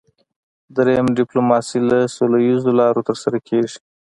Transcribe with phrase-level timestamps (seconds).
[0.75, 3.77] دریم ډیپلوماسي له سوله اییزو لارو ترسره کیږي